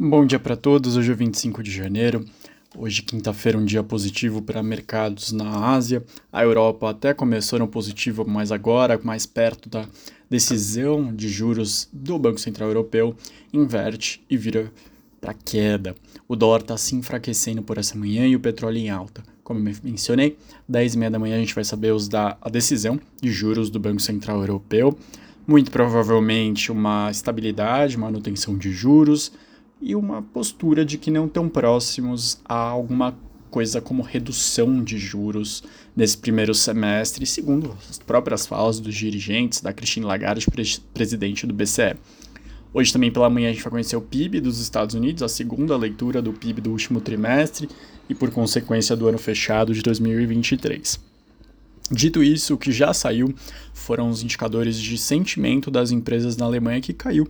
[0.00, 0.96] Bom dia para todos.
[0.96, 2.24] Hoje é 25 de janeiro.
[2.76, 6.04] Hoje, quinta-feira, um dia positivo para mercados na Ásia.
[6.32, 9.88] A Europa até começou no positivo, mas agora, mais perto da
[10.30, 13.16] decisão de juros do Banco Central Europeu,
[13.52, 14.70] inverte e vira
[15.20, 15.96] para queda.
[16.28, 19.24] O dólar está se enfraquecendo por essa manhã e o petróleo em alta.
[19.42, 20.38] Como mencionei,
[20.68, 23.68] 10 e meia da manhã a gente vai saber os da, a decisão de juros
[23.68, 24.96] do Banco Central Europeu.
[25.44, 29.32] Muito provavelmente uma estabilidade, manutenção de juros
[29.80, 33.16] e uma postura de que não estão próximos a alguma
[33.50, 35.62] coisa como redução de juros
[35.96, 40.46] nesse primeiro semestre, segundo as próprias falas dos dirigentes da Christine Lagarde,
[40.92, 41.96] presidente do BCE.
[42.72, 45.76] Hoje também pela manhã a gente vai conhecer o PIB dos Estados Unidos, a segunda
[45.76, 47.68] leitura do PIB do último trimestre
[48.08, 51.07] e por consequência do ano fechado de 2023.
[51.90, 53.34] Dito isso, o que já saiu
[53.72, 57.26] foram os indicadores de sentimento das empresas na Alemanha que caiu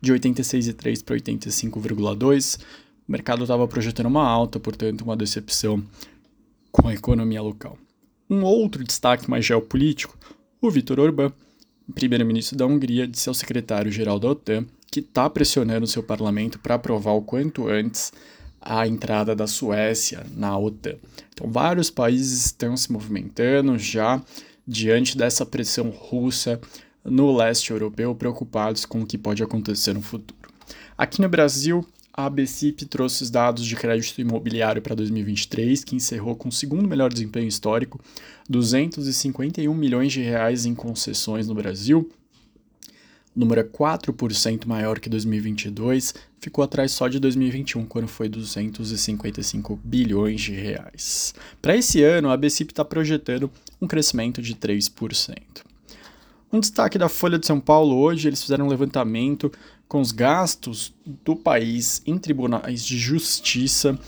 [0.00, 2.60] de 86,3 para 85,2.
[3.08, 5.82] O mercado estava projetando uma alta, portanto, uma decepção
[6.70, 7.78] com a economia local.
[8.28, 10.16] Um outro destaque mais geopolítico,
[10.60, 11.32] o Viktor Orbán,
[11.94, 17.12] primeiro-ministro da Hungria, disse ao secretário-geral da OTAN que está pressionando seu parlamento para aprovar
[17.12, 18.12] o quanto antes
[18.62, 20.96] a entrada da Suécia na OTAN.
[21.34, 24.22] Então, vários países estão se movimentando já
[24.66, 26.60] diante dessa pressão russa
[27.04, 30.40] no leste europeu, preocupados com o que pode acontecer no futuro.
[30.96, 36.36] Aqui no Brasil, a ABCIP trouxe os dados de crédito imobiliário para 2023, que encerrou
[36.36, 37.98] com o segundo melhor desempenho histórico,
[38.48, 42.08] 251 milhões de reais em concessões no Brasil,
[43.34, 50.40] número é 4% maior que 2022, ficou atrás só de 2021, quando foi 255 bilhões
[50.40, 51.34] de reais.
[51.60, 55.38] Para esse ano, a BCIP está projetando um crescimento de 3%.
[56.52, 59.50] Um destaque da Folha de São Paulo hoje, eles fizeram um levantamento
[59.88, 63.98] com os gastos do país em tribunais de justiça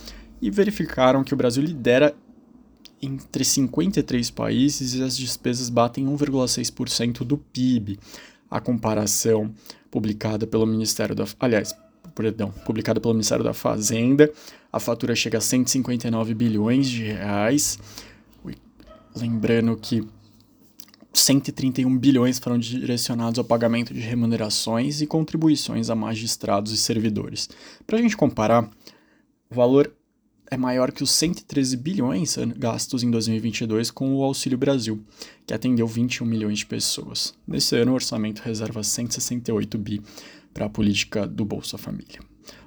[0.42, 2.14] e verificaram que o Brasil lidera
[3.00, 7.98] entre 53 países e as despesas batem 1,6% do PIB
[8.54, 9.52] a comparação
[9.90, 11.74] publicada pelo Ministério da aliás,
[12.14, 14.32] perdão, publicada pelo Ministério da Fazenda,
[14.72, 17.80] a fatura chega a 159 bilhões de reais.
[19.16, 20.06] Lembrando que
[21.12, 27.48] 131 bilhões foram direcionados ao pagamento de remunerações e contribuições a magistrados e servidores.
[27.84, 28.70] Para a gente comparar,
[29.50, 29.92] o valor
[30.50, 35.02] é maior que os 113 bilhões gastos em 2022 com o Auxílio Brasil,
[35.46, 37.34] que atendeu 21 milhões de pessoas.
[37.46, 40.02] Nesse ano, o orçamento reserva 168 bi
[40.52, 42.20] para a política do Bolsa Família.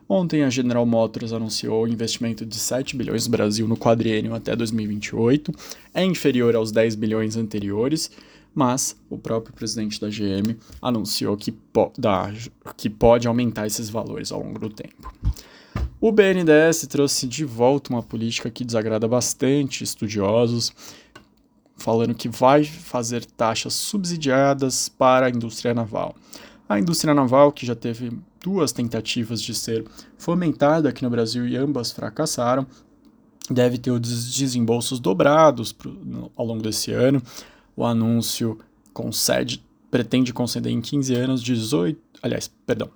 [0.09, 4.55] Ontem, a General Motors anunciou o investimento de 7 bilhões no Brasil no quadriênio até
[4.55, 5.51] 2028,
[5.93, 8.09] é inferior aos 10 bilhões anteriores,
[8.55, 12.33] mas o próprio presidente da GM anunciou que, po da,
[12.77, 15.13] que pode aumentar esses valores ao longo do tempo.
[15.99, 20.71] O BNDES trouxe de volta uma política que desagrada bastante estudiosos,
[21.75, 26.15] falando que vai fazer taxas subsidiadas para a indústria naval.
[26.69, 28.11] A indústria naval, que já teve
[28.43, 29.85] duas tentativas de ser
[30.19, 32.67] fomentada aqui no Brasil e ambas fracassaram,
[33.49, 35.75] deve ter os desembolsos dobrados
[36.35, 37.23] ao longo desse ano.
[37.75, 38.59] O anúncio
[38.93, 42.91] concede, pretende conceder em 15 anos 18, aliás, perdão,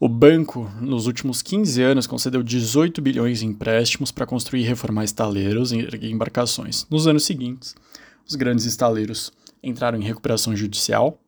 [0.00, 5.04] o banco, nos últimos 15 anos, concedeu 18 bilhões em empréstimos para construir e reformar
[5.04, 6.86] estaleiros e embarcações.
[6.88, 7.74] Nos anos seguintes,
[8.26, 11.20] os grandes estaleiros entraram em recuperação judicial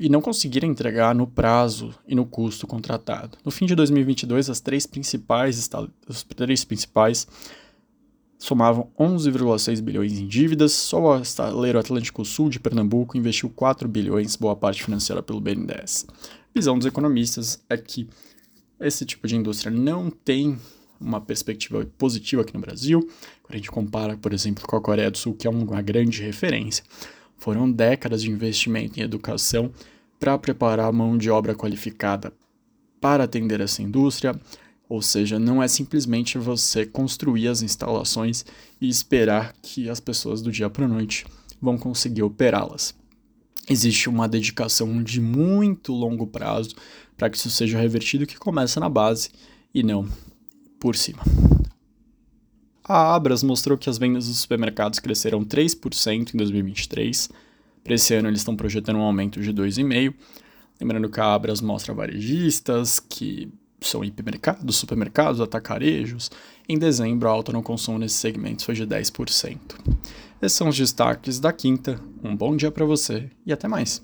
[0.00, 3.36] e não conseguiram entregar no prazo e no custo contratado.
[3.44, 5.68] No fim de 2022, as três principais
[6.08, 7.26] os três principais
[8.38, 10.72] somavam 11,6 bilhões em dívidas.
[10.72, 16.06] Só o estaleiro Atlântico Sul de Pernambuco investiu 4 bilhões, boa parte financiada pelo BNDES
[16.56, 18.08] visão dos economistas é que
[18.80, 20.58] esse tipo de indústria não tem
[20.98, 23.00] uma perspectiva positiva aqui no Brasil.
[23.42, 26.22] Quando a gente compara, por exemplo, com a Coreia do Sul, que é uma grande
[26.22, 26.82] referência,
[27.36, 29.70] foram décadas de investimento em educação
[30.18, 32.32] para preparar a mão de obra qualificada
[33.02, 34.34] para atender essa indústria.
[34.88, 38.44] Ou seja, não é simplesmente você construir as instalações
[38.80, 41.26] e esperar que as pessoas do dia para a noite
[41.60, 42.94] vão conseguir operá-las
[43.68, 46.74] existe uma dedicação de muito longo prazo
[47.16, 49.30] para que isso seja revertido que começa na base
[49.74, 50.06] e não
[50.78, 51.22] por cima.
[52.84, 57.28] A Abras mostrou que as vendas dos supermercados cresceram 3% em 2023.
[57.82, 60.14] Para esse ano eles estão projetando um aumento de 2,5%.
[60.80, 63.50] Lembrando que a Abras mostra varejistas, que
[63.80, 66.30] são hipermercados, supermercados, atacarejos.
[66.68, 69.58] Em dezembro, a alta no consumo nesses segmentos foi de 10%.
[70.40, 72.00] Esses são os destaques da quinta.
[72.22, 74.02] Um bom dia para você e até mais.